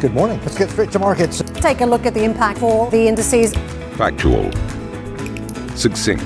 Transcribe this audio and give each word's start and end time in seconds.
Good 0.00 0.14
morning. 0.14 0.38
Let's 0.42 0.56
get 0.56 0.70
straight 0.70 0.92
to 0.92 0.98
markets. 0.98 1.42
Take 1.54 1.80
a 1.80 1.86
look 1.86 2.06
at 2.06 2.14
the 2.14 2.22
impact 2.22 2.60
for 2.60 2.90
the 2.90 3.08
indices. 3.08 3.52
Factual. 3.96 4.52
Succinct. 5.76 6.22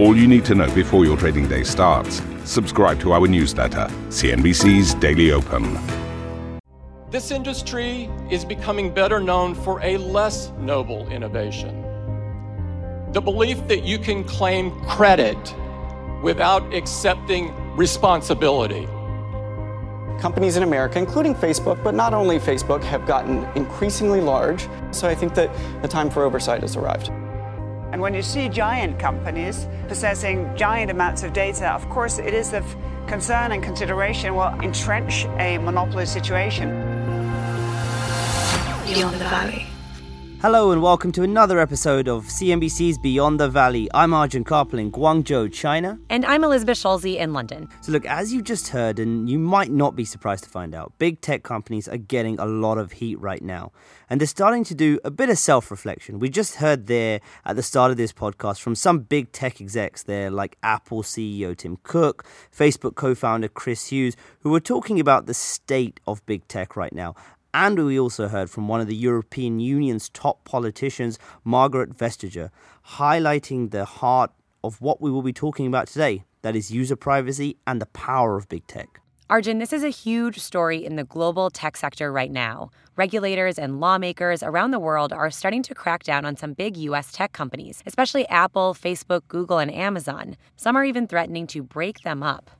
All 0.00 0.16
you 0.16 0.26
need 0.26 0.44
to 0.46 0.54
know 0.54 0.72
before 0.74 1.04
your 1.04 1.16
trading 1.16 1.46
day 1.48 1.62
starts. 1.62 2.22
Subscribe 2.44 3.00
to 3.00 3.12
our 3.12 3.26
newsletter, 3.26 3.88
CNBC's 4.08 4.94
Daily 4.94 5.30
Open. 5.32 5.78
This 7.10 7.30
industry 7.30 8.08
is 8.30 8.44
becoming 8.44 8.94
better 8.94 9.20
known 9.20 9.54
for 9.54 9.82
a 9.82 9.98
less 9.98 10.50
noble 10.58 11.06
innovation 11.08 11.84
the 13.12 13.20
belief 13.22 13.66
that 13.68 13.84
you 13.84 13.98
can 13.98 14.22
claim 14.22 14.70
credit 14.82 15.54
without 16.22 16.74
accepting 16.74 17.54
responsibility. 17.74 18.86
Companies 20.18 20.56
in 20.56 20.64
America, 20.64 20.98
including 20.98 21.34
Facebook, 21.34 21.82
but 21.84 21.94
not 21.94 22.12
only 22.12 22.38
Facebook, 22.40 22.82
have 22.82 23.06
gotten 23.06 23.44
increasingly 23.54 24.20
large. 24.20 24.68
So 24.90 25.08
I 25.08 25.14
think 25.14 25.34
that 25.34 25.48
the 25.80 25.88
time 25.88 26.10
for 26.10 26.24
oversight 26.24 26.62
has 26.62 26.74
arrived. 26.74 27.10
And 27.92 28.02
when 28.02 28.14
you 28.14 28.22
see 28.22 28.48
giant 28.48 28.98
companies 28.98 29.68
possessing 29.86 30.54
giant 30.56 30.90
amounts 30.90 31.22
of 31.22 31.32
data, 31.32 31.70
of 31.70 31.88
course, 31.88 32.18
it 32.18 32.34
is 32.34 32.52
of 32.52 32.64
concern 33.06 33.52
and 33.52 33.62
consideration 33.62 34.34
will 34.34 34.52
entrench 34.60 35.24
a 35.38 35.56
monopoly 35.58 36.04
situation. 36.04 36.68
Beyond 38.86 39.14
the 39.14 39.24
Valley. 39.24 39.67
Hello 40.40 40.70
and 40.70 40.80
welcome 40.80 41.10
to 41.10 41.24
another 41.24 41.58
episode 41.58 42.06
of 42.06 42.26
CNBC's 42.26 42.96
Beyond 42.96 43.40
the 43.40 43.48
Valley. 43.48 43.88
I'm 43.92 44.14
Arjun 44.14 44.44
Kharpal 44.44 44.78
in 44.78 44.92
Guangzhou, 44.92 45.52
China. 45.52 45.98
And 46.10 46.24
I'm 46.24 46.44
Elizabeth 46.44 46.78
Schulze 46.78 47.06
in 47.06 47.32
London. 47.32 47.68
So, 47.80 47.90
look, 47.90 48.06
as 48.06 48.32
you 48.32 48.40
just 48.40 48.68
heard, 48.68 49.00
and 49.00 49.28
you 49.28 49.36
might 49.36 49.72
not 49.72 49.96
be 49.96 50.04
surprised 50.04 50.44
to 50.44 50.50
find 50.50 50.76
out, 50.76 50.92
big 50.98 51.20
tech 51.20 51.42
companies 51.42 51.88
are 51.88 51.96
getting 51.96 52.38
a 52.38 52.46
lot 52.46 52.78
of 52.78 52.92
heat 52.92 53.18
right 53.18 53.42
now. 53.42 53.72
And 54.08 54.20
they're 54.20 54.28
starting 54.28 54.62
to 54.66 54.76
do 54.76 55.00
a 55.02 55.10
bit 55.10 55.28
of 55.28 55.38
self 55.38 55.72
reflection. 55.72 56.20
We 56.20 56.28
just 56.28 56.54
heard 56.54 56.86
there 56.86 57.20
at 57.44 57.56
the 57.56 57.62
start 57.64 57.90
of 57.90 57.96
this 57.96 58.12
podcast 58.12 58.60
from 58.60 58.76
some 58.76 59.00
big 59.00 59.32
tech 59.32 59.60
execs 59.60 60.04
there, 60.04 60.30
like 60.30 60.56
Apple 60.62 61.02
CEO 61.02 61.56
Tim 61.56 61.78
Cook, 61.82 62.24
Facebook 62.56 62.94
co 62.94 63.16
founder 63.16 63.48
Chris 63.48 63.88
Hughes, 63.88 64.14
who 64.42 64.50
were 64.50 64.60
talking 64.60 65.00
about 65.00 65.26
the 65.26 65.34
state 65.34 65.98
of 66.06 66.24
big 66.26 66.46
tech 66.46 66.76
right 66.76 66.92
now 66.92 67.16
and 67.54 67.84
we 67.84 67.98
also 67.98 68.28
heard 68.28 68.50
from 68.50 68.68
one 68.68 68.80
of 68.80 68.86
the 68.86 68.96
European 68.96 69.60
Union's 69.60 70.08
top 70.10 70.44
politicians, 70.44 71.18
Margrethe 71.46 71.96
Vestager, 71.96 72.50
highlighting 72.96 73.70
the 73.70 73.84
heart 73.84 74.30
of 74.62 74.80
what 74.80 75.00
we 75.00 75.10
will 75.10 75.22
be 75.22 75.32
talking 75.32 75.66
about 75.66 75.86
today 75.88 76.24
that 76.42 76.54
is 76.54 76.70
user 76.70 76.96
privacy 76.96 77.56
and 77.66 77.80
the 77.80 77.86
power 77.86 78.36
of 78.36 78.48
big 78.48 78.66
tech. 78.66 79.00
Arjun, 79.30 79.58
this 79.58 79.74
is 79.74 79.84
a 79.84 79.90
huge 79.90 80.38
story 80.38 80.82
in 80.82 80.96
the 80.96 81.04
global 81.04 81.50
tech 81.50 81.76
sector 81.76 82.10
right 82.10 82.30
now. 82.30 82.70
Regulators 82.96 83.58
and 83.58 83.78
lawmakers 83.78 84.42
around 84.42 84.70
the 84.70 84.78
world 84.78 85.12
are 85.12 85.30
starting 85.30 85.62
to 85.64 85.74
crack 85.74 86.02
down 86.02 86.24
on 86.24 86.34
some 86.34 86.54
big 86.54 86.78
U.S. 86.78 87.12
tech 87.12 87.32
companies, 87.32 87.82
especially 87.84 88.26
Apple, 88.28 88.74
Facebook, 88.74 89.20
Google, 89.28 89.58
and 89.58 89.72
Amazon. 89.72 90.36
Some 90.56 90.76
are 90.76 90.84
even 90.84 91.06
threatening 91.06 91.46
to 91.48 91.62
break 91.62 92.00
them 92.00 92.22
up. 92.22 92.50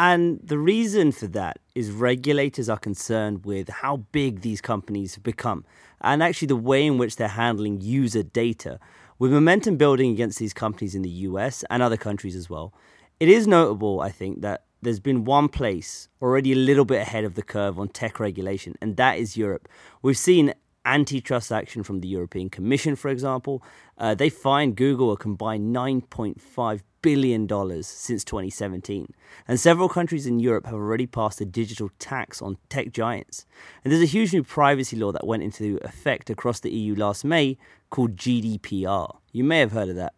And 0.00 0.40
the 0.42 0.56
reason 0.56 1.12
for 1.12 1.26
that 1.26 1.58
is 1.74 1.90
regulators 1.90 2.70
are 2.70 2.78
concerned 2.78 3.44
with 3.44 3.68
how 3.68 3.98
big 4.12 4.40
these 4.40 4.62
companies 4.62 5.14
have 5.16 5.22
become 5.22 5.66
and 6.00 6.22
actually 6.22 6.48
the 6.48 6.56
way 6.56 6.86
in 6.86 6.96
which 6.96 7.16
they're 7.16 7.28
handling 7.28 7.82
user 7.82 8.22
data. 8.22 8.80
With 9.18 9.30
momentum 9.30 9.76
building 9.76 10.10
against 10.10 10.38
these 10.38 10.54
companies 10.54 10.94
in 10.94 11.02
the 11.02 11.10
US 11.28 11.64
and 11.68 11.82
other 11.82 11.98
countries 11.98 12.34
as 12.34 12.48
well, 12.48 12.72
it 13.20 13.28
is 13.28 13.46
notable, 13.46 14.00
I 14.00 14.08
think, 14.08 14.40
that 14.40 14.64
there's 14.80 15.00
been 15.00 15.24
one 15.24 15.50
place 15.50 16.08
already 16.22 16.52
a 16.52 16.56
little 16.56 16.86
bit 16.86 17.02
ahead 17.02 17.24
of 17.24 17.34
the 17.34 17.42
curve 17.42 17.78
on 17.78 17.88
tech 17.88 18.18
regulation, 18.18 18.76
and 18.80 18.96
that 18.96 19.18
is 19.18 19.36
Europe. 19.36 19.68
We've 20.00 20.16
seen 20.16 20.54
antitrust 20.84 21.52
action 21.52 21.82
from 21.82 22.00
the 22.00 22.08
European 22.08 22.50
Commission, 22.50 22.96
for 22.96 23.08
example. 23.08 23.62
Uh, 23.98 24.14
they 24.14 24.30
fined 24.30 24.76
Google 24.76 25.12
a 25.12 25.16
combined 25.16 25.74
$9.5 25.74 26.80
billion 27.02 27.48
since 27.82 28.24
2017. 28.24 29.12
And 29.48 29.58
several 29.60 29.88
countries 29.88 30.26
in 30.26 30.40
Europe 30.40 30.66
have 30.66 30.74
already 30.74 31.06
passed 31.06 31.40
a 31.40 31.44
digital 31.44 31.90
tax 31.98 32.42
on 32.42 32.58
tech 32.68 32.92
giants. 32.92 33.46
And 33.84 33.92
there's 33.92 34.02
a 34.02 34.06
huge 34.06 34.32
new 34.32 34.42
privacy 34.42 34.96
law 34.96 35.12
that 35.12 35.26
went 35.26 35.42
into 35.42 35.78
effect 35.82 36.30
across 36.30 36.60
the 36.60 36.70
EU 36.70 36.94
last 36.94 37.24
May 37.24 37.58
called 37.90 38.16
GDPR. 38.16 39.16
You 39.32 39.44
may 39.44 39.60
have 39.60 39.72
heard 39.72 39.88
of 39.88 39.96
that. 39.96 40.14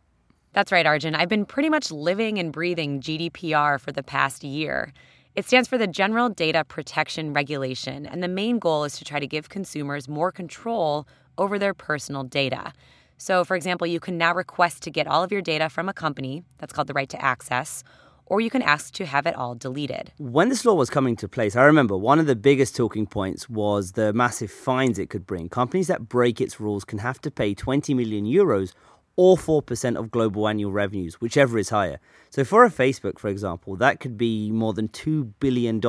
That's 0.53 0.70
right, 0.70 0.84
Arjun. 0.84 1.14
I've 1.14 1.31
been 1.31 1.47
pretty 1.47 1.70
much 1.70 1.91
living 1.91 2.38
and 2.38 2.53
breathing 2.53 3.00
GDPR 3.00 3.81
for 3.81 3.91
the 3.91 4.03
past 4.03 4.44
year. 4.44 4.92
It 5.34 5.47
stands 5.47 5.66
for 5.66 5.78
the 5.78 5.87
General 5.87 6.28
Data 6.28 6.62
Protection 6.62 7.32
Regulation, 7.32 8.04
and 8.04 8.22
the 8.22 8.28
main 8.28 8.59
goal 8.59 8.84
is 8.84 8.98
to 8.98 9.04
try 9.04 9.19
to 9.19 9.26
give 9.26 9.48
consumers 9.48 10.06
more 10.06 10.31
control 10.31 11.09
over 11.38 11.59
their 11.59 11.72
personal 11.72 12.22
data. 12.22 12.75
So, 13.16 13.43
for 13.43 13.56
example, 13.56 13.87
you 13.87 13.98
can 13.98 14.19
now 14.19 14.34
request 14.34 14.82
to 14.82 14.91
get 14.91 15.06
all 15.06 15.22
of 15.22 15.32
your 15.32 15.41
data 15.41 15.70
from 15.70 15.88
a 15.88 15.94
company, 15.94 16.44
that's 16.59 16.75
called 16.75 16.87
the 16.87 16.93
right 16.93 17.09
to 17.09 17.25
access, 17.25 17.82
or 18.26 18.43
you 18.43 18.50
can 18.50 18.60
ask 18.60 18.93
to 18.94 19.06
have 19.06 19.25
it 19.25 19.34
all 19.34 19.54
deleted. 19.54 20.12
When 20.19 20.50
this 20.50 20.66
law 20.66 20.75
was 20.75 20.91
coming 20.91 21.16
to 21.16 21.28
place, 21.28 21.56
I 21.56 21.62
remember 21.62 21.97
one 21.97 22.19
of 22.19 22.26
the 22.26 22.37
biggest 22.37 22.76
talking 22.76 23.06
points 23.06 23.49
was 23.49 23.93
the 23.93 24.12
massive 24.12 24.50
fines 24.50 24.99
it 24.99 25.09
could 25.09 25.26
bring. 25.26 25.49
Companies 25.49 25.87
that 25.87 26.10
break 26.10 26.43
its 26.43 26.60
rules 26.60 26.84
can 26.84 26.99
have 26.99 27.22
to 27.22 27.31
pay 27.31 27.54
20 27.54 27.94
million 27.94 28.26
euros 28.26 28.75
or 29.17 29.37
4% 29.37 29.97
of 29.97 30.11
global 30.11 30.49
annual 30.49 30.73
revenues, 30.73 31.21
whichever 31.21 31.59
is 31.59 31.69
higher. 31.69 31.99
So, 32.31 32.45
for 32.45 32.65
a 32.65 32.71
Facebook, 32.71 33.19
for 33.19 33.28
example, 33.28 33.77
that 33.77 34.00
could 34.00 34.17
be 34.17 34.50
more 34.50 34.73
than 34.73 34.89
$2 34.89 35.33
billion 35.39 35.81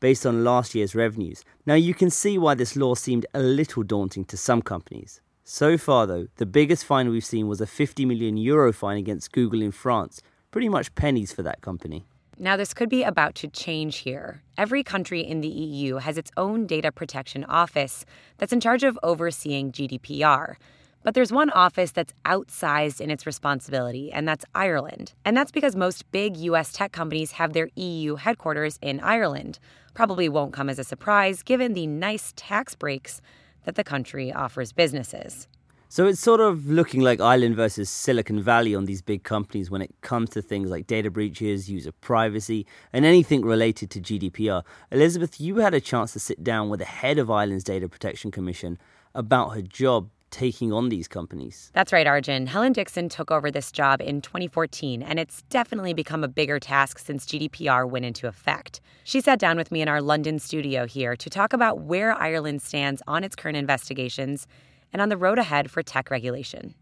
based 0.00 0.26
on 0.26 0.44
last 0.44 0.74
year's 0.74 0.94
revenues. 0.94 1.44
Now, 1.66 1.74
you 1.74 1.94
can 1.94 2.10
see 2.10 2.38
why 2.38 2.54
this 2.54 2.76
law 2.76 2.94
seemed 2.94 3.26
a 3.34 3.40
little 3.40 3.82
daunting 3.82 4.24
to 4.26 4.36
some 4.36 4.62
companies. 4.62 5.20
So 5.44 5.78
far, 5.78 6.06
though, 6.06 6.26
the 6.36 6.46
biggest 6.46 6.84
fine 6.84 7.08
we've 7.08 7.24
seen 7.24 7.48
was 7.48 7.60
a 7.60 7.66
50 7.66 8.04
million 8.04 8.36
euro 8.36 8.72
fine 8.72 8.98
against 8.98 9.32
Google 9.32 9.62
in 9.62 9.72
France. 9.72 10.20
Pretty 10.50 10.68
much 10.68 10.94
pennies 10.94 11.32
for 11.32 11.42
that 11.42 11.62
company. 11.62 12.06
Now, 12.40 12.56
this 12.56 12.72
could 12.72 12.88
be 12.88 13.02
about 13.02 13.34
to 13.36 13.48
change 13.48 13.98
here. 13.98 14.42
Every 14.56 14.84
country 14.84 15.20
in 15.20 15.40
the 15.40 15.48
EU 15.48 15.96
has 15.96 16.16
its 16.16 16.30
own 16.36 16.66
data 16.66 16.92
protection 16.92 17.44
office 17.44 18.04
that's 18.36 18.52
in 18.52 18.60
charge 18.60 18.84
of 18.84 18.98
overseeing 19.02 19.72
GDPR. 19.72 20.54
But 21.02 21.14
there's 21.14 21.32
one 21.32 21.50
office 21.50 21.92
that's 21.92 22.12
outsized 22.24 23.00
in 23.00 23.10
its 23.10 23.26
responsibility, 23.26 24.12
and 24.12 24.26
that's 24.26 24.44
Ireland. 24.54 25.14
And 25.24 25.36
that's 25.36 25.52
because 25.52 25.76
most 25.76 26.10
big 26.10 26.36
US 26.36 26.72
tech 26.72 26.92
companies 26.92 27.32
have 27.32 27.52
their 27.52 27.70
EU 27.76 28.16
headquarters 28.16 28.78
in 28.82 29.00
Ireland. 29.00 29.58
Probably 29.94 30.28
won't 30.28 30.52
come 30.52 30.68
as 30.68 30.78
a 30.78 30.84
surprise 30.84 31.42
given 31.42 31.74
the 31.74 31.86
nice 31.86 32.32
tax 32.36 32.74
breaks 32.74 33.20
that 33.64 33.74
the 33.74 33.84
country 33.84 34.32
offers 34.32 34.72
businesses. 34.72 35.46
So 35.90 36.06
it's 36.06 36.20
sort 36.20 36.40
of 36.40 36.66
looking 36.66 37.00
like 37.00 37.18
Ireland 37.18 37.56
versus 37.56 37.88
Silicon 37.88 38.42
Valley 38.42 38.74
on 38.74 38.84
these 38.84 39.00
big 39.00 39.22
companies 39.22 39.70
when 39.70 39.80
it 39.80 39.94
comes 40.02 40.28
to 40.30 40.42
things 40.42 40.68
like 40.68 40.86
data 40.86 41.10
breaches, 41.10 41.70
user 41.70 41.92
privacy, 41.92 42.66
and 42.92 43.06
anything 43.06 43.42
related 43.42 43.90
to 43.92 44.00
GDPR. 44.00 44.64
Elizabeth, 44.90 45.40
you 45.40 45.56
had 45.56 45.72
a 45.72 45.80
chance 45.80 46.12
to 46.12 46.18
sit 46.18 46.44
down 46.44 46.68
with 46.68 46.80
the 46.80 46.84
head 46.84 47.18
of 47.18 47.30
Ireland's 47.30 47.64
Data 47.64 47.88
Protection 47.88 48.30
Commission 48.30 48.78
about 49.14 49.54
her 49.54 49.62
job 49.62 50.10
taking 50.30 50.72
on 50.72 50.88
these 50.88 51.08
companies. 51.08 51.70
That's 51.74 51.92
right, 51.92 52.06
Arjun. 52.06 52.46
Helen 52.46 52.72
Dixon 52.72 53.08
took 53.08 53.30
over 53.30 53.50
this 53.50 53.72
job 53.72 54.00
in 54.00 54.20
2014, 54.20 55.02
and 55.02 55.18
it's 55.18 55.42
definitely 55.50 55.94
become 55.94 56.24
a 56.24 56.28
bigger 56.28 56.58
task 56.58 56.98
since 56.98 57.26
GDPR 57.26 57.88
went 57.88 58.04
into 58.04 58.26
effect. 58.26 58.80
She 59.04 59.20
sat 59.20 59.38
down 59.38 59.56
with 59.56 59.72
me 59.72 59.82
in 59.82 59.88
our 59.88 60.02
London 60.02 60.38
studio 60.38 60.86
here 60.86 61.16
to 61.16 61.30
talk 61.30 61.52
about 61.52 61.80
where 61.80 62.12
Ireland 62.12 62.62
stands 62.62 63.02
on 63.06 63.24
its 63.24 63.36
current 63.36 63.56
investigations 63.56 64.46
and 64.92 65.02
on 65.02 65.08
the 65.08 65.16
road 65.16 65.38
ahead 65.38 65.70
for 65.70 65.82
tech 65.82 66.10
regulation. 66.10 66.74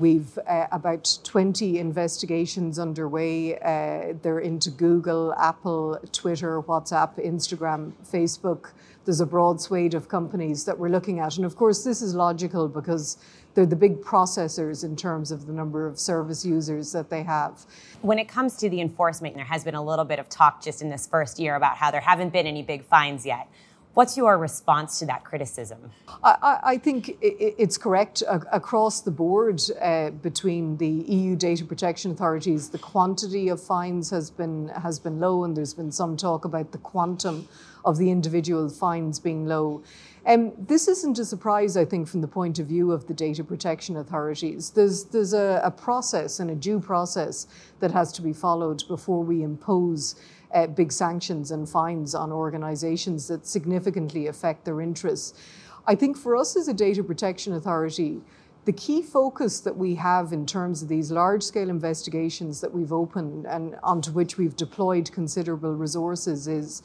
We've 0.00 0.38
uh, 0.48 0.66
about 0.72 1.18
20 1.24 1.78
investigations 1.78 2.78
underway. 2.78 3.58
Uh, 3.58 4.14
they're 4.22 4.40
into 4.40 4.70
Google, 4.70 5.34
Apple, 5.34 5.98
Twitter, 6.10 6.62
WhatsApp, 6.62 7.24
Instagram, 7.24 7.92
Facebook. 8.10 8.70
There's 9.04 9.20
a 9.20 9.26
broad 9.26 9.60
swathe 9.60 9.94
of 9.94 10.08
companies 10.08 10.64
that 10.64 10.78
we're 10.78 10.88
looking 10.88 11.20
at. 11.20 11.36
And 11.36 11.44
of 11.44 11.54
course, 11.54 11.84
this 11.84 12.00
is 12.00 12.14
logical 12.14 12.66
because 12.66 13.18
they're 13.54 13.66
the 13.66 13.76
big 13.76 14.00
processors 14.00 14.84
in 14.84 14.96
terms 14.96 15.30
of 15.30 15.46
the 15.46 15.52
number 15.52 15.86
of 15.86 15.98
service 15.98 16.44
users 16.46 16.92
that 16.92 17.10
they 17.10 17.22
have. 17.22 17.66
When 18.00 18.18
it 18.18 18.28
comes 18.28 18.56
to 18.58 18.70
the 18.70 18.80
enforcement, 18.80 19.34
there 19.34 19.44
has 19.44 19.64
been 19.64 19.74
a 19.74 19.82
little 19.82 20.04
bit 20.04 20.18
of 20.18 20.28
talk 20.28 20.62
just 20.62 20.80
in 20.80 20.88
this 20.88 21.06
first 21.06 21.38
year 21.38 21.56
about 21.56 21.76
how 21.76 21.90
there 21.90 22.00
haven't 22.00 22.32
been 22.32 22.46
any 22.46 22.62
big 22.62 22.84
fines 22.84 23.26
yet. 23.26 23.48
What's 23.94 24.16
your 24.16 24.38
response 24.38 25.00
to 25.00 25.06
that 25.06 25.24
criticism? 25.24 25.90
I, 26.22 26.58
I 26.62 26.78
think 26.78 27.16
it's 27.20 27.76
correct 27.76 28.22
across 28.28 29.00
the 29.00 29.10
board 29.10 29.60
uh, 29.80 30.10
between 30.10 30.76
the 30.76 30.88
EU 30.88 31.34
data 31.34 31.64
protection 31.64 32.12
authorities. 32.12 32.70
The 32.70 32.78
quantity 32.78 33.48
of 33.48 33.60
fines 33.60 34.08
has 34.10 34.30
been 34.30 34.68
has 34.68 35.00
been 35.00 35.18
low, 35.18 35.42
and 35.42 35.56
there's 35.56 35.74
been 35.74 35.90
some 35.90 36.16
talk 36.16 36.44
about 36.44 36.70
the 36.70 36.78
quantum 36.78 37.48
of 37.84 37.98
the 37.98 38.10
individual 38.10 38.68
fines 38.68 39.18
being 39.18 39.46
low. 39.46 39.82
Um, 40.26 40.52
this 40.58 40.86
isn't 40.86 41.18
a 41.18 41.24
surprise, 41.24 41.76
I 41.76 41.84
think, 41.84 42.06
from 42.06 42.20
the 42.20 42.28
point 42.28 42.58
of 42.58 42.66
view 42.66 42.92
of 42.92 43.06
the 43.06 43.14
data 43.14 43.42
protection 43.42 43.96
authorities. 43.96 44.70
There's, 44.70 45.04
there's 45.04 45.32
a, 45.32 45.62
a 45.64 45.70
process 45.70 46.40
and 46.40 46.50
a 46.50 46.54
due 46.54 46.78
process 46.78 47.46
that 47.80 47.90
has 47.90 48.12
to 48.12 48.22
be 48.22 48.34
followed 48.34 48.86
before 48.86 49.24
we 49.24 49.42
impose 49.42 50.16
uh, 50.54 50.66
big 50.66 50.92
sanctions 50.92 51.50
and 51.50 51.68
fines 51.68 52.14
on 52.14 52.32
organizations 52.32 53.28
that 53.28 53.46
significantly 53.46 54.26
affect 54.26 54.64
their 54.64 54.80
interests. 54.80 55.38
I 55.86 55.94
think 55.94 56.16
for 56.16 56.36
us 56.36 56.56
as 56.56 56.68
a 56.68 56.74
data 56.74 57.02
protection 57.02 57.52
authority, 57.54 58.20
the 58.66 58.72
key 58.72 59.02
focus 59.02 59.60
that 59.60 59.76
we 59.76 59.94
have 59.94 60.32
in 60.32 60.44
terms 60.44 60.82
of 60.82 60.88
these 60.88 61.10
large 61.10 61.42
scale 61.42 61.70
investigations 61.70 62.60
that 62.60 62.72
we've 62.72 62.92
opened 62.92 63.46
and 63.46 63.76
onto 63.82 64.12
which 64.12 64.36
we've 64.36 64.54
deployed 64.56 65.10
considerable 65.12 65.74
resources 65.74 66.46
is 66.46 66.82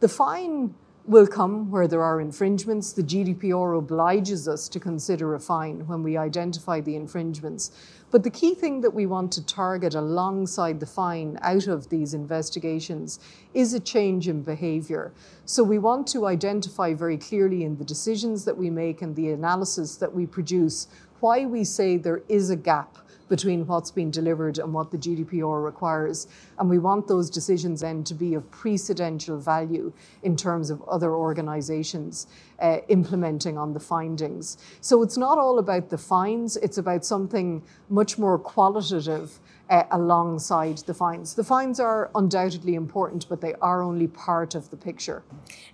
the 0.00 0.08
fine 0.08 0.74
will 1.08 1.26
come 1.26 1.70
where 1.70 1.88
there 1.88 2.02
are 2.02 2.20
infringements. 2.20 2.92
The 2.92 3.02
GDPR 3.02 3.78
obliges 3.78 4.46
us 4.46 4.68
to 4.68 4.78
consider 4.78 5.34
a 5.34 5.40
fine 5.40 5.86
when 5.86 6.02
we 6.02 6.18
identify 6.18 6.82
the 6.82 6.96
infringements. 6.96 7.70
But 8.10 8.24
the 8.24 8.30
key 8.30 8.54
thing 8.54 8.82
that 8.82 8.92
we 8.92 9.06
want 9.06 9.32
to 9.32 9.46
target 9.46 9.94
alongside 9.94 10.80
the 10.80 10.86
fine 10.86 11.38
out 11.40 11.66
of 11.66 11.88
these 11.88 12.12
investigations 12.12 13.20
is 13.54 13.72
a 13.72 13.80
change 13.80 14.28
in 14.28 14.42
behaviour. 14.42 15.12
So 15.46 15.62
we 15.62 15.78
want 15.78 16.06
to 16.08 16.26
identify 16.26 16.92
very 16.92 17.16
clearly 17.16 17.64
in 17.64 17.78
the 17.78 17.84
decisions 17.84 18.44
that 18.44 18.56
we 18.56 18.68
make 18.68 19.00
and 19.00 19.16
the 19.16 19.30
analysis 19.30 19.96
that 19.96 20.14
we 20.14 20.26
produce 20.26 20.88
why 21.20 21.46
we 21.46 21.64
say 21.64 21.96
there 21.96 22.22
is 22.28 22.50
a 22.50 22.56
gap 22.56 22.98
between 23.28 23.66
what's 23.66 23.90
been 23.90 24.10
delivered 24.10 24.58
and 24.58 24.72
what 24.72 24.90
the 24.90 24.98
GDPR 24.98 25.64
requires. 25.64 26.26
And 26.58 26.68
we 26.68 26.78
want 26.78 27.08
those 27.08 27.30
decisions 27.30 27.80
then 27.80 28.04
to 28.04 28.14
be 28.14 28.34
of 28.34 28.50
precedential 28.50 29.40
value 29.42 29.92
in 30.22 30.36
terms 30.36 30.70
of 30.70 30.82
other 30.88 31.14
organisations 31.14 32.26
uh, 32.60 32.78
implementing 32.88 33.56
on 33.56 33.72
the 33.72 33.80
findings. 33.80 34.58
So 34.80 35.02
it's 35.02 35.16
not 35.16 35.38
all 35.38 35.58
about 35.58 35.90
the 35.90 35.98
fines, 35.98 36.56
it's 36.56 36.78
about 36.78 37.04
something 37.04 37.62
much 37.88 38.18
more 38.18 38.38
qualitative. 38.38 39.38
Uh, 39.70 39.84
alongside 39.90 40.78
the 40.86 40.94
fines. 40.94 41.34
The 41.34 41.44
fines 41.44 41.78
are 41.78 42.10
undoubtedly 42.14 42.74
important, 42.74 43.28
but 43.28 43.42
they 43.42 43.52
are 43.60 43.82
only 43.82 44.06
part 44.06 44.54
of 44.54 44.70
the 44.70 44.78
picture. 44.78 45.22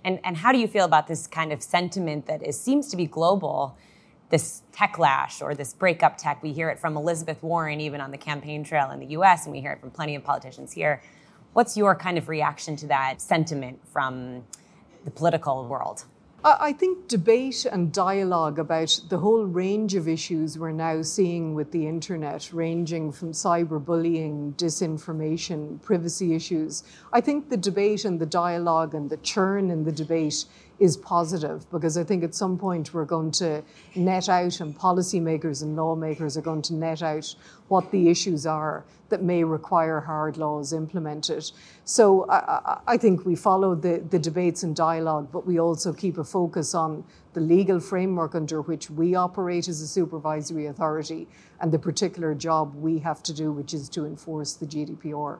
And, 0.03 0.19
and 0.25 0.35
how 0.35 0.51
do 0.51 0.57
you 0.57 0.67
feel 0.67 0.83
about 0.83 1.07
this 1.07 1.27
kind 1.27 1.53
of 1.53 1.63
sentiment 1.63 2.25
that 2.25 2.43
seems 2.53 2.89
to 2.89 2.97
be 2.97 3.05
global 3.05 3.77
this 4.29 4.63
techlash 4.73 5.41
or 5.41 5.53
this 5.53 5.73
breakup 5.73 6.17
tech. 6.17 6.41
We 6.41 6.51
hear 6.51 6.69
it 6.69 6.79
from 6.79 6.97
Elizabeth 6.97 7.41
Warren, 7.43 7.79
even 7.79 8.01
on 8.01 8.11
the 8.11 8.17
campaign 8.17 8.63
trail 8.63 8.91
in 8.91 8.99
the 8.99 9.07
US, 9.17 9.45
and 9.45 9.53
we 9.53 9.61
hear 9.61 9.71
it 9.71 9.79
from 9.79 9.91
plenty 9.91 10.15
of 10.15 10.23
politicians 10.23 10.71
here. 10.71 11.01
What's 11.53 11.77
your 11.77 11.95
kind 11.95 12.17
of 12.17 12.27
reaction 12.27 12.75
to 12.77 12.87
that 12.87 13.21
sentiment 13.21 13.79
from 13.87 14.43
the 15.05 15.11
political 15.11 15.67
world? 15.67 16.05
I 16.47 16.73
think 16.73 17.07
debate 17.07 17.65
and 17.65 17.91
dialogue 17.91 18.59
about 18.59 18.99
the 19.09 19.17
whole 19.17 19.45
range 19.45 19.95
of 19.95 20.07
issues 20.07 20.59
we're 20.59 20.71
now 20.71 21.01
seeing 21.01 21.55
with 21.55 21.71
the 21.71 21.87
internet, 21.87 22.53
ranging 22.53 23.11
from 23.11 23.31
cyberbullying, 23.31 24.53
disinformation, 24.53 25.81
privacy 25.81 26.35
issues. 26.35 26.83
I 27.11 27.19
think 27.19 27.49
the 27.49 27.57
debate 27.57 28.05
and 28.05 28.19
the 28.19 28.27
dialogue 28.27 28.93
and 28.93 29.09
the 29.09 29.17
churn 29.17 29.71
in 29.71 29.85
the 29.85 29.91
debate 29.91 30.45
is 30.79 30.97
positive 30.97 31.69
because 31.71 31.97
I 31.97 32.03
think 32.03 32.23
at 32.23 32.35
some 32.35 32.57
point 32.57 32.93
we're 32.93 33.05
going 33.05 33.31
to 33.31 33.63
net 33.95 34.29
out, 34.29 34.59
and 34.59 34.77
policymakers 34.77 35.61
and 35.61 35.75
lawmakers 35.75 36.37
are 36.37 36.41
going 36.41 36.61
to 36.63 36.73
net 36.73 37.01
out 37.01 37.35
what 37.67 37.91
the 37.91 38.09
issues 38.09 38.45
are 38.45 38.85
that 39.09 39.21
may 39.21 39.43
require 39.43 39.99
hard 39.99 40.37
laws 40.37 40.73
implemented. 40.73 41.49
So 41.83 42.29
I, 42.29 42.79
I 42.87 42.97
think 42.97 43.25
we 43.25 43.35
follow 43.35 43.75
the, 43.75 44.03
the 44.09 44.19
debates 44.19 44.63
and 44.63 44.75
dialogue, 44.75 45.29
but 45.31 45.45
we 45.45 45.59
also 45.59 45.93
keep 45.93 46.17
a 46.17 46.23
focus 46.23 46.73
on 46.73 47.03
the 47.33 47.41
legal 47.41 47.79
framework 47.79 48.33
under 48.33 48.61
which 48.61 48.89
we 48.89 49.15
operate 49.15 49.67
as 49.67 49.81
a 49.81 49.87
supervisory 49.87 50.65
authority 50.67 51.27
and 51.61 51.71
the 51.71 51.79
particular 51.79 52.33
job 52.33 52.73
we 52.75 52.99
have 52.99 53.21
to 53.23 53.33
do, 53.33 53.51
which 53.51 53.73
is 53.73 53.89
to 53.89 54.05
enforce 54.05 54.53
the 54.53 54.65
GDPR. 54.65 55.39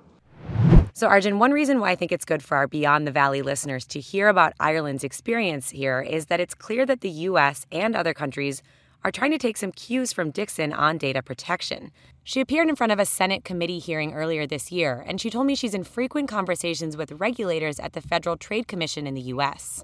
So, 0.97 1.07
Arjun, 1.07 1.39
one 1.39 1.51
reason 1.51 1.81
why 1.81 1.91
I 1.91 1.95
think 1.97 2.13
it's 2.13 2.23
good 2.23 2.41
for 2.41 2.55
our 2.55 2.69
Beyond 2.69 3.05
the 3.05 3.11
Valley 3.11 3.41
listeners 3.41 3.85
to 3.87 3.99
hear 3.99 4.29
about 4.29 4.53
Ireland's 4.61 5.03
experience 5.03 5.71
here 5.71 5.99
is 5.99 6.27
that 6.27 6.39
it's 6.39 6.53
clear 6.53 6.85
that 6.85 7.01
the 7.01 7.09
U.S. 7.09 7.65
and 7.69 7.97
other 7.97 8.13
countries 8.13 8.63
are 9.03 9.11
trying 9.11 9.31
to 9.31 9.37
take 9.37 9.57
some 9.57 9.73
cues 9.73 10.13
from 10.13 10.31
Dixon 10.31 10.71
on 10.71 10.97
data 10.97 11.21
protection. 11.21 11.91
She 12.23 12.39
appeared 12.39 12.69
in 12.69 12.77
front 12.77 12.93
of 12.93 12.99
a 12.99 13.05
Senate 13.05 13.43
committee 13.43 13.79
hearing 13.79 14.13
earlier 14.13 14.47
this 14.47 14.71
year, 14.71 15.03
and 15.05 15.19
she 15.19 15.29
told 15.29 15.47
me 15.47 15.55
she's 15.55 15.73
in 15.73 15.83
frequent 15.83 16.29
conversations 16.29 16.95
with 16.95 17.11
regulators 17.11 17.77
at 17.77 17.91
the 17.91 17.99
Federal 17.99 18.37
Trade 18.37 18.69
Commission 18.69 19.05
in 19.05 19.15
the 19.15 19.21
U.S. 19.33 19.83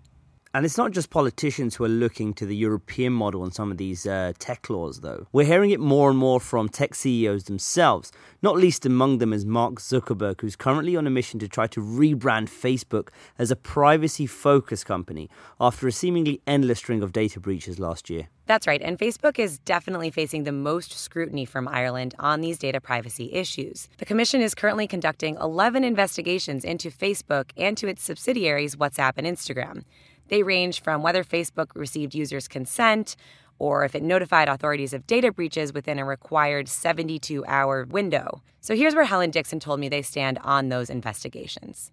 And 0.53 0.65
it's 0.65 0.77
not 0.77 0.91
just 0.91 1.09
politicians 1.11 1.75
who 1.75 1.85
are 1.85 1.89
looking 1.89 2.33
to 2.33 2.45
the 2.45 2.55
European 2.55 3.13
model 3.13 3.41
on 3.41 3.53
some 3.53 3.71
of 3.71 3.77
these 3.77 4.05
uh, 4.05 4.33
tech 4.37 4.69
laws, 4.69 4.99
though. 4.99 5.27
We're 5.31 5.45
hearing 5.45 5.71
it 5.71 5.79
more 5.79 6.09
and 6.09 6.19
more 6.19 6.41
from 6.41 6.67
tech 6.67 6.93
CEOs 6.93 7.45
themselves, 7.45 8.11
not 8.41 8.57
least 8.57 8.85
among 8.85 9.19
them 9.19 9.31
is 9.31 9.45
Mark 9.45 9.75
Zuckerberg, 9.75 10.41
who's 10.41 10.57
currently 10.57 10.97
on 10.97 11.07
a 11.07 11.09
mission 11.09 11.39
to 11.39 11.47
try 11.47 11.67
to 11.67 11.79
rebrand 11.79 12.49
Facebook 12.49 13.09
as 13.39 13.49
a 13.49 13.55
privacy 13.55 14.27
focused 14.27 14.85
company 14.85 15.29
after 15.61 15.87
a 15.87 15.91
seemingly 15.93 16.41
endless 16.45 16.79
string 16.79 17.01
of 17.01 17.13
data 17.13 17.39
breaches 17.39 17.79
last 17.79 18.09
year. 18.09 18.27
That's 18.47 18.67
right, 18.67 18.81
and 18.81 18.99
Facebook 18.99 19.39
is 19.39 19.59
definitely 19.59 20.11
facing 20.11 20.43
the 20.43 20.51
most 20.51 20.91
scrutiny 20.91 21.45
from 21.45 21.69
Ireland 21.69 22.13
on 22.19 22.41
these 22.41 22.57
data 22.57 22.81
privacy 22.81 23.31
issues. 23.31 23.87
The 23.99 24.05
Commission 24.05 24.41
is 24.41 24.53
currently 24.53 24.87
conducting 24.87 25.37
11 25.37 25.85
investigations 25.85 26.65
into 26.65 26.91
Facebook 26.91 27.51
and 27.55 27.77
to 27.77 27.87
its 27.87 28.03
subsidiaries, 28.03 28.75
WhatsApp 28.75 29.13
and 29.15 29.25
Instagram. 29.25 29.83
They 30.31 30.43
range 30.43 30.81
from 30.81 31.03
whether 31.03 31.25
Facebook 31.25 31.67
received 31.75 32.15
users' 32.15 32.47
consent 32.47 33.17
or 33.59 33.83
if 33.83 33.93
it 33.93 34.01
notified 34.01 34.47
authorities 34.47 34.93
of 34.93 35.05
data 35.05 35.31
breaches 35.31 35.73
within 35.73 35.99
a 35.99 36.05
required 36.05 36.69
72 36.69 37.45
hour 37.45 37.85
window. 37.85 38.41
So 38.61 38.73
here's 38.73 38.95
where 38.95 39.03
Helen 39.03 39.29
Dixon 39.29 39.59
told 39.59 39.81
me 39.81 39.89
they 39.89 40.01
stand 40.01 40.39
on 40.41 40.69
those 40.69 40.89
investigations 40.89 41.91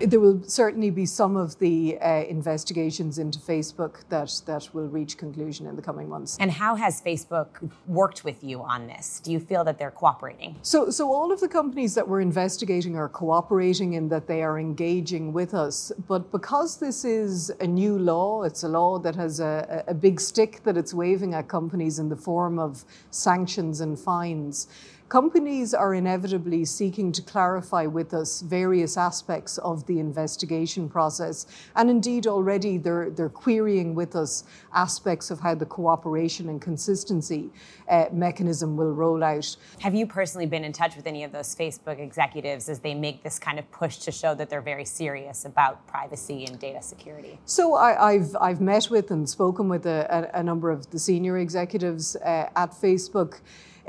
there 0.00 0.20
will 0.20 0.42
certainly 0.44 0.90
be 0.90 1.06
some 1.06 1.36
of 1.36 1.58
the 1.58 1.98
uh, 2.00 2.24
investigations 2.24 3.18
into 3.18 3.38
Facebook 3.38 4.08
that, 4.08 4.32
that 4.46 4.72
will 4.74 4.88
reach 4.88 5.16
conclusion 5.16 5.66
in 5.66 5.76
the 5.76 5.82
coming 5.82 6.08
months. 6.08 6.36
And 6.40 6.50
how 6.50 6.74
has 6.76 7.00
Facebook 7.00 7.48
worked 7.86 8.24
with 8.24 8.42
you 8.42 8.62
on 8.62 8.86
this? 8.86 9.20
Do 9.20 9.32
you 9.32 9.40
feel 9.40 9.64
that 9.64 9.78
they're 9.78 9.90
cooperating? 9.90 10.56
So, 10.62 10.90
so 10.90 11.12
all 11.12 11.32
of 11.32 11.40
the 11.40 11.48
companies 11.48 11.94
that 11.94 12.06
we're 12.06 12.20
investigating 12.20 12.96
are 12.96 13.08
cooperating 13.08 13.94
in 13.94 14.08
that 14.08 14.26
they 14.26 14.42
are 14.42 14.58
engaging 14.58 15.32
with 15.32 15.54
us. 15.54 15.92
But 16.06 16.30
because 16.30 16.78
this 16.78 17.04
is 17.04 17.50
a 17.60 17.66
new 17.66 17.98
law, 17.98 18.42
it's 18.42 18.62
a 18.62 18.68
law 18.68 18.98
that 19.00 19.16
has 19.16 19.40
a, 19.40 19.84
a 19.86 19.94
big 19.94 20.20
stick 20.20 20.62
that 20.64 20.76
it's 20.76 20.94
waving 20.94 21.34
at 21.34 21.48
companies 21.48 21.98
in 21.98 22.08
the 22.08 22.16
form 22.16 22.58
of 22.58 22.84
sanctions 23.10 23.80
and 23.80 23.98
fines. 23.98 24.68
Companies 25.08 25.72
are 25.72 25.94
inevitably 25.94 26.66
seeking 26.66 27.12
to 27.12 27.22
clarify 27.22 27.86
with 27.86 28.12
us 28.12 28.42
various 28.42 28.98
aspects 28.98 29.56
of 29.58 29.86
the 29.86 30.00
investigation 30.00 30.86
process. 30.86 31.46
And 31.76 31.88
indeed, 31.88 32.26
already 32.26 32.76
they're, 32.76 33.08
they're 33.08 33.30
querying 33.30 33.94
with 33.94 34.14
us 34.14 34.44
aspects 34.74 35.30
of 35.30 35.40
how 35.40 35.54
the 35.54 35.64
cooperation 35.64 36.50
and 36.50 36.60
consistency 36.60 37.48
uh, 37.88 38.06
mechanism 38.12 38.76
will 38.76 38.92
roll 38.92 39.24
out. 39.24 39.56
Have 39.80 39.94
you 39.94 40.06
personally 40.06 40.44
been 40.44 40.62
in 40.62 40.74
touch 40.74 40.94
with 40.94 41.06
any 41.06 41.24
of 41.24 41.32
those 41.32 41.54
Facebook 41.54 41.98
executives 41.98 42.68
as 42.68 42.80
they 42.80 42.94
make 42.94 43.22
this 43.22 43.38
kind 43.38 43.58
of 43.58 43.70
push 43.70 43.96
to 43.98 44.12
show 44.12 44.34
that 44.34 44.50
they're 44.50 44.60
very 44.60 44.84
serious 44.84 45.46
about 45.46 45.86
privacy 45.86 46.44
and 46.44 46.58
data 46.58 46.82
security? 46.82 47.38
So 47.46 47.76
I, 47.76 48.18
have 48.18 48.36
I've 48.38 48.60
met 48.60 48.90
with 48.90 49.10
and 49.10 49.26
spoken 49.26 49.70
with 49.70 49.86
a, 49.86 50.30
a, 50.34 50.40
a 50.40 50.42
number 50.42 50.70
of 50.70 50.90
the 50.90 50.98
senior 50.98 51.38
executives 51.38 52.14
uh, 52.16 52.50
at 52.54 52.72
Facebook. 52.72 53.40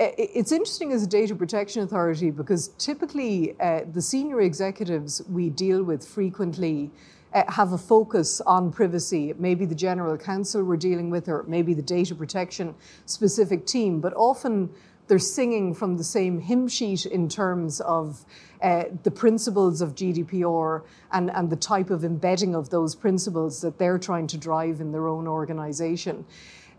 It's 0.01 0.53
interesting 0.53 0.93
as 0.93 1.03
a 1.03 1.07
data 1.07 1.35
protection 1.35 1.83
authority 1.83 2.31
because 2.31 2.69
typically 2.77 3.59
uh, 3.59 3.81
the 3.91 4.01
senior 4.01 4.39
executives 4.39 5.21
we 5.27 5.49
deal 5.49 5.83
with 5.83 6.07
frequently 6.07 6.89
uh, 7.33 7.43
have 7.51 7.73
a 7.73 7.77
focus 7.77 8.39
on 8.41 8.71
privacy. 8.71 9.33
Maybe 9.37 9.65
the 9.65 9.75
general 9.75 10.17
counsel 10.17 10.63
we're 10.63 10.77
dealing 10.77 11.09
with, 11.09 11.27
or 11.27 11.43
maybe 11.49 11.73
the 11.73 11.81
data 11.81 12.15
protection 12.15 12.75
specific 13.07 13.65
team, 13.65 13.99
but 13.99 14.13
often 14.13 14.69
they're 15.07 15.19
singing 15.19 15.73
from 15.73 15.97
the 15.97 16.03
same 16.05 16.39
hymn 16.39 16.69
sheet 16.69 17.05
in 17.05 17.27
terms 17.27 17.81
of 17.81 18.23
uh, 18.61 18.85
the 19.03 19.11
principles 19.11 19.81
of 19.81 19.95
GDPR 19.95 20.81
and, 21.11 21.29
and 21.31 21.49
the 21.49 21.57
type 21.57 21.89
of 21.89 22.05
embedding 22.05 22.55
of 22.55 22.69
those 22.69 22.95
principles 22.95 23.59
that 23.59 23.77
they're 23.77 23.99
trying 23.99 24.27
to 24.27 24.37
drive 24.37 24.79
in 24.79 24.93
their 24.93 25.09
own 25.09 25.27
organization. 25.27 26.25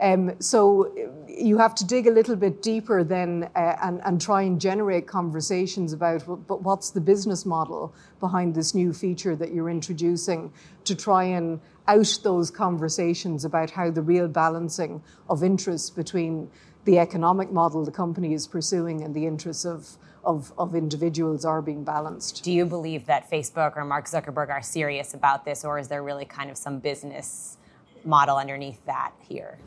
Um, 0.00 0.40
so 0.40 0.94
you 1.40 1.58
have 1.58 1.74
to 1.76 1.86
dig 1.86 2.06
a 2.06 2.10
little 2.10 2.36
bit 2.36 2.62
deeper 2.62 3.02
then 3.02 3.50
uh, 3.54 3.76
and, 3.82 4.00
and 4.04 4.20
try 4.20 4.42
and 4.42 4.60
generate 4.60 5.06
conversations 5.06 5.92
about 5.92 6.26
well, 6.26 6.36
but 6.36 6.62
what's 6.62 6.90
the 6.90 7.00
business 7.00 7.46
model 7.46 7.94
behind 8.18 8.54
this 8.54 8.74
new 8.74 8.92
feature 8.92 9.34
that 9.36 9.52
you're 9.52 9.70
introducing 9.70 10.52
to 10.84 10.94
try 10.94 11.24
and 11.24 11.60
out 11.88 12.18
those 12.22 12.50
conversations 12.50 13.44
about 13.44 13.70
how 13.70 13.90
the 13.90 14.02
real 14.02 14.28
balancing 14.28 15.02
of 15.28 15.42
interests 15.42 15.90
between 15.90 16.50
the 16.84 16.98
economic 16.98 17.50
model 17.52 17.84
the 17.84 17.90
company 17.90 18.32
is 18.32 18.46
pursuing 18.46 19.02
and 19.02 19.14
the 19.14 19.26
interests 19.26 19.64
of 19.64 19.96
of, 20.24 20.52
of 20.58 20.74
individuals 20.74 21.44
are 21.44 21.62
being 21.62 21.82
balanced. 21.82 22.44
Do 22.44 22.52
you 22.52 22.66
believe 22.66 23.06
that 23.06 23.30
Facebook 23.30 23.76
or 23.76 23.84
Mark 23.84 24.06
Zuckerberg 24.06 24.50
are 24.50 24.62
serious 24.62 25.14
about 25.14 25.44
this, 25.44 25.64
or 25.64 25.78
is 25.78 25.88
there 25.88 26.02
really 26.02 26.26
kind 26.26 26.50
of 26.50 26.58
some 26.58 26.78
business 26.78 27.56
model 28.04 28.36
underneath 28.36 28.84
that 28.86 29.12
here? 29.26 29.58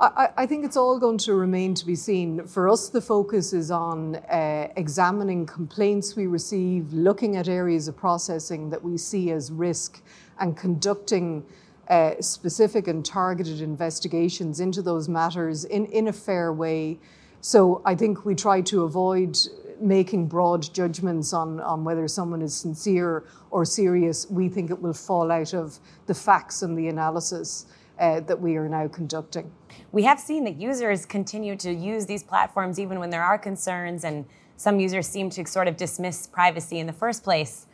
I, 0.00 0.28
I, 0.36 0.46
think 0.46 0.64
it's 0.64 0.76
all 0.76 0.98
going 1.00 1.18
to 1.18 1.34
remain 1.34 1.74
to 1.74 1.84
be 1.84 1.96
seen. 1.96 2.46
For 2.46 2.68
us, 2.68 2.88
the 2.88 3.00
focus 3.00 3.52
is 3.52 3.72
on 3.72 4.16
uh, 4.16 4.68
examining 4.76 5.44
complaints 5.44 6.14
we 6.14 6.28
receive, 6.28 6.92
looking 6.92 7.36
at 7.36 7.48
areas 7.48 7.88
of 7.88 7.96
processing 7.96 8.70
that 8.70 8.82
we 8.82 8.96
see 8.96 9.32
as 9.32 9.50
risk, 9.50 10.00
and 10.38 10.56
conducting 10.56 11.44
uh, 11.88 12.12
specific 12.20 12.86
and 12.86 13.04
targeted 13.04 13.60
investigations 13.60 14.60
into 14.60 14.82
those 14.82 15.08
matters 15.08 15.64
in, 15.64 15.86
in 15.86 16.06
a 16.08 16.12
fair 16.12 16.52
way. 16.52 16.98
So 17.40 17.82
I 17.84 17.96
think 17.96 18.24
we 18.24 18.36
try 18.36 18.60
to 18.62 18.84
avoid 18.84 19.36
making 19.80 20.28
broad 20.28 20.72
judgments 20.72 21.32
on, 21.32 21.60
on 21.60 21.82
whether 21.82 22.06
someone 22.06 22.42
is 22.42 22.54
sincere 22.54 23.24
or 23.50 23.64
serious. 23.64 24.30
We 24.30 24.48
think 24.48 24.70
it 24.70 24.80
will 24.80 24.92
fall 24.92 25.32
out 25.32 25.54
of 25.54 25.78
the 26.06 26.14
facts 26.14 26.62
and 26.62 26.78
the 26.78 26.86
analysis 26.88 27.66
uh, 27.98 28.20
that 28.20 28.40
we 28.40 28.56
are 28.56 28.68
now 28.68 28.88
conducting. 28.88 29.50
We 29.92 30.04
have 30.04 30.20
seen 30.20 30.44
that 30.44 30.60
users 30.60 31.06
continue 31.06 31.56
to 31.56 31.72
use 31.72 32.06
these 32.06 32.22
platforms 32.22 32.78
even 32.78 32.98
when 32.98 33.10
there 33.10 33.24
are 33.24 33.38
concerns, 33.38 34.04
and 34.04 34.24
some 34.56 34.80
users 34.80 35.06
seem 35.06 35.30
to 35.30 35.46
sort 35.46 35.68
of 35.68 35.76
dismiss 35.76 36.26
privacy 36.26 36.78
in 36.78 36.86
the 36.86 36.92
first 36.92 37.24
place. 37.24 37.66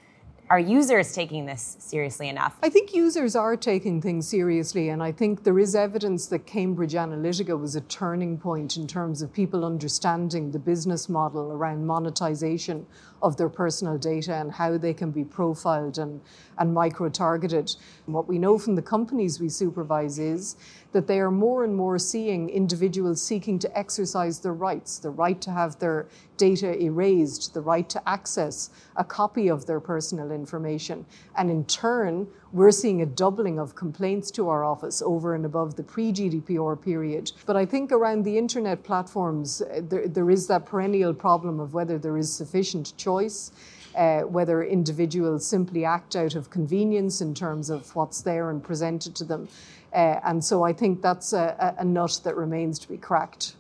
Are 0.51 0.61
users 0.61 1.15
taking 1.15 1.47
this 1.47 1.77
seriously 1.81 2.29
enough? 2.29 2.59
I 2.63 2.69
think 2.69 2.95
users 2.95 3.35
are 3.35 3.57
taking 3.57 4.03
things 4.03 4.29
seriously, 4.29 4.91
and 4.91 5.03
I 5.03 5.11
think 5.11 5.43
there 5.43 5.59
is 5.59 5.75
evidence 5.75 6.27
that 6.27 6.47
Cambridge 6.47 6.93
Analytica 6.93 7.59
was 7.59 7.77
a 7.77 7.81
turning 7.81 8.37
point 8.37 8.77
in 8.77 8.87
terms 8.87 9.23
of 9.23 9.33
people 9.33 9.65
understanding 9.65 10.51
the 10.51 10.59
business 10.59 11.09
model 11.09 11.51
around 11.51 11.87
monetization 11.87 12.87
of 13.25 13.39
their 13.39 13.49
personal 13.49 13.97
data 13.97 14.35
and 14.35 14.53
how 14.53 14.77
they 14.77 14.93
can 14.93 15.11
be 15.11 15.25
profiled 15.25 15.97
and, 15.97 16.21
and 16.59 16.75
micro 16.75 17.09
targeted. 17.09 17.75
What 18.05 18.29
we 18.29 18.39
know 18.39 18.59
from 18.59 18.75
the 18.77 18.83
companies 18.83 19.41
we 19.41 19.49
supervise 19.49 20.19
is 20.19 20.57
that 20.93 21.07
they 21.07 21.21
are 21.21 21.31
more 21.31 21.65
and 21.65 21.75
more 21.75 21.99
seeing 21.99 22.51
individuals 22.51 23.23
seeking 23.23 23.59
to 23.61 23.79
exercise 23.79 24.41
their 24.41 24.53
rights 24.53 24.99
the 24.99 25.09
right 25.09 25.41
to 25.41 25.51
have 25.51 25.79
their 25.79 26.07
data 26.37 26.79
erased, 26.79 27.55
the 27.55 27.63
right 27.63 27.89
to 27.89 28.09
access 28.09 28.69
a 28.97 29.05
copy 29.05 29.49
of 29.49 29.65
their 29.65 29.81
personal 29.81 30.31
information. 30.31 31.07
And 31.37 31.51
in 31.51 31.65
turn, 31.65 32.29
we're 32.55 32.71
seeing 32.71 33.03
a 33.03 33.07
doubling 33.07 33.59
of 33.59 33.75
complaints 33.75 34.31
to 34.31 34.49
our 34.49 34.65
office 34.65 35.03
over 35.03 35.35
and 35.35 35.45
above 35.45 35.75
the 35.75 35.83
pre 35.83 36.13
GDPR 36.13 36.81
period. 36.81 37.33
But 37.47 37.57
I 37.57 37.67
think 37.67 37.91
around 37.91 38.23
the 38.23 38.39
internet 38.39 38.85
platforms, 38.85 39.61
uh, 39.61 39.81
there, 39.83 40.07
there 40.07 40.31
is 40.31 40.47
that 40.47 40.65
perennial 40.65 41.13
problem 41.13 41.59
of 41.59 41.75
whether 41.75 41.99
there 41.99 42.17
is 42.17 42.33
sufficient 42.33 42.97
choice. 42.97 43.53
Uh, 43.97 44.23
whether 44.23 44.65
individuals 44.65 45.47
simply 45.47 45.85
act 45.85 46.17
out 46.17 46.35
of 46.35 46.51
convenience 46.51 47.21
in 47.21 47.33
terms 47.33 47.71
of 47.71 47.95
what's 47.95 48.23
there 48.23 48.51
and 48.51 48.65
presented 48.65 49.15
to 49.15 49.23
them. 49.23 49.49
Uh, 49.93 50.19
and 50.25 50.45
so 50.45 50.65
I 50.65 50.73
think 50.73 51.01
that's 51.01 51.33
a, 51.33 51.77
a 51.79 51.85
nut 51.85 52.21
that 52.25 52.35
remains 52.35 52.81
to 52.81 52.89
be 52.89 52.97
cracked. 52.97 53.55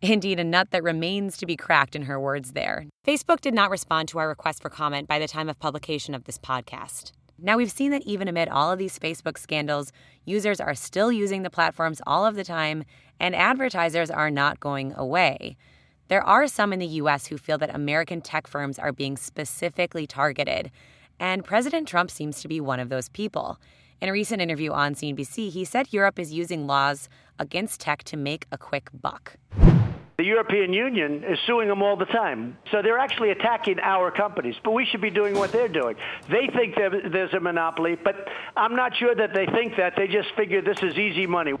Indeed, 0.00 0.40
a 0.40 0.44
nut 0.44 0.68
that 0.70 0.82
remains 0.82 1.36
to 1.36 1.44
be 1.44 1.58
cracked 1.58 1.94
in 1.94 2.02
her 2.02 2.18
words 2.18 2.52
there. 2.52 2.86
Facebook 3.06 3.42
did 3.42 3.52
not 3.52 3.68
respond 3.68 4.08
to 4.08 4.18
our 4.18 4.28
request 4.28 4.62
for 4.62 4.70
comment 4.70 5.08
by 5.08 5.18
the 5.18 5.28
time 5.28 5.50
of 5.50 5.58
publication 5.58 6.14
of 6.14 6.24
this 6.24 6.38
podcast. 6.38 7.12
Now, 7.44 7.58
we've 7.58 7.70
seen 7.70 7.90
that 7.90 8.06
even 8.06 8.26
amid 8.26 8.48
all 8.48 8.72
of 8.72 8.78
these 8.78 8.98
Facebook 8.98 9.36
scandals, 9.36 9.92
users 10.24 10.60
are 10.60 10.74
still 10.74 11.12
using 11.12 11.42
the 11.42 11.50
platforms 11.50 12.00
all 12.06 12.24
of 12.24 12.36
the 12.36 12.42
time, 12.42 12.84
and 13.20 13.36
advertisers 13.36 14.10
are 14.10 14.30
not 14.30 14.60
going 14.60 14.94
away. 14.96 15.58
There 16.08 16.22
are 16.22 16.46
some 16.46 16.72
in 16.72 16.78
the 16.78 16.86
US 16.86 17.26
who 17.26 17.36
feel 17.36 17.58
that 17.58 17.74
American 17.74 18.22
tech 18.22 18.46
firms 18.46 18.78
are 18.78 18.92
being 18.92 19.18
specifically 19.18 20.06
targeted, 20.06 20.70
and 21.20 21.44
President 21.44 21.86
Trump 21.86 22.10
seems 22.10 22.40
to 22.40 22.48
be 22.48 22.62
one 22.62 22.80
of 22.80 22.88
those 22.88 23.10
people. 23.10 23.58
In 24.00 24.08
a 24.08 24.12
recent 24.12 24.40
interview 24.40 24.72
on 24.72 24.94
CNBC, 24.94 25.50
he 25.50 25.66
said 25.66 25.92
Europe 25.92 26.18
is 26.18 26.32
using 26.32 26.66
laws 26.66 27.10
against 27.38 27.78
tech 27.78 28.04
to 28.04 28.16
make 28.16 28.46
a 28.52 28.56
quick 28.56 28.88
buck. 29.02 29.36
The 30.16 30.24
European 30.24 30.72
Union 30.72 31.24
is 31.24 31.40
suing 31.44 31.66
them 31.66 31.82
all 31.82 31.96
the 31.96 32.04
time. 32.04 32.56
So 32.70 32.82
they're 32.82 32.98
actually 32.98 33.30
attacking 33.30 33.80
our 33.80 34.12
companies, 34.12 34.54
but 34.62 34.70
we 34.70 34.86
should 34.86 35.00
be 35.00 35.10
doing 35.10 35.34
what 35.34 35.50
they're 35.50 35.66
doing. 35.66 35.96
They 36.28 36.46
think 36.54 36.76
there's 36.76 37.34
a 37.34 37.40
monopoly, 37.40 37.96
but 37.96 38.28
I'm 38.56 38.76
not 38.76 38.96
sure 38.96 39.12
that 39.12 39.34
they 39.34 39.46
think 39.46 39.76
that. 39.76 39.94
They 39.96 40.06
just 40.06 40.28
figure 40.36 40.62
this 40.62 40.82
is 40.84 40.96
easy 40.96 41.26
money. 41.26 41.54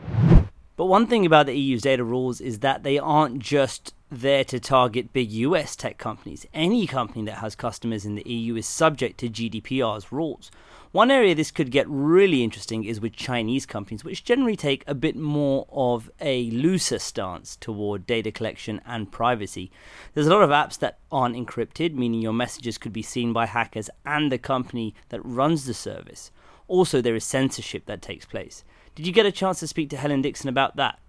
But 0.76 0.86
one 0.86 1.08
thing 1.08 1.26
about 1.26 1.46
the 1.46 1.54
EU's 1.54 1.82
data 1.82 2.04
rules 2.04 2.40
is 2.40 2.60
that 2.60 2.84
they 2.84 2.98
aren't 2.98 3.40
just 3.40 3.92
there 4.08 4.44
to 4.44 4.60
target 4.60 5.12
big 5.12 5.32
US 5.32 5.74
tech 5.74 5.98
companies. 5.98 6.46
Any 6.54 6.86
company 6.86 7.24
that 7.24 7.38
has 7.38 7.56
customers 7.56 8.04
in 8.04 8.14
the 8.14 8.28
EU 8.28 8.54
is 8.54 8.66
subject 8.66 9.18
to 9.18 9.28
GDPR's 9.28 10.12
rules. 10.12 10.52
One 10.94 11.10
area 11.10 11.34
this 11.34 11.50
could 11.50 11.72
get 11.72 11.88
really 11.88 12.44
interesting 12.44 12.84
is 12.84 13.00
with 13.00 13.16
Chinese 13.16 13.66
companies, 13.66 14.04
which 14.04 14.22
generally 14.22 14.54
take 14.54 14.84
a 14.86 14.94
bit 14.94 15.16
more 15.16 15.66
of 15.72 16.08
a 16.20 16.48
looser 16.50 17.00
stance 17.00 17.56
toward 17.56 18.06
data 18.06 18.30
collection 18.30 18.80
and 18.86 19.10
privacy. 19.10 19.72
There's 20.12 20.28
a 20.28 20.30
lot 20.30 20.44
of 20.44 20.50
apps 20.50 20.78
that 20.78 20.98
aren't 21.10 21.34
encrypted, 21.34 21.94
meaning 21.94 22.22
your 22.22 22.32
messages 22.32 22.78
could 22.78 22.92
be 22.92 23.02
seen 23.02 23.32
by 23.32 23.46
hackers 23.46 23.90
and 24.06 24.30
the 24.30 24.38
company 24.38 24.94
that 25.08 25.18
runs 25.24 25.64
the 25.64 25.74
service. 25.74 26.30
Also, 26.68 27.00
there 27.00 27.16
is 27.16 27.24
censorship 27.24 27.86
that 27.86 28.00
takes 28.00 28.24
place. 28.24 28.62
Did 28.94 29.04
you 29.04 29.12
get 29.12 29.26
a 29.26 29.32
chance 29.32 29.58
to 29.58 29.66
speak 29.66 29.90
to 29.90 29.96
Helen 29.96 30.22
Dixon 30.22 30.48
about 30.48 30.76
that? 30.76 31.00